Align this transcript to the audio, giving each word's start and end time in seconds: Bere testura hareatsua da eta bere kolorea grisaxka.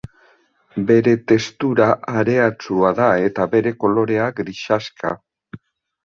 Bere 0.91 1.11
testura 1.31 1.89
hareatsua 2.13 2.91
da 2.99 3.09
eta 3.25 3.45
bere 3.51 3.73
kolorea 3.83 4.31
grisaxka. 4.39 5.13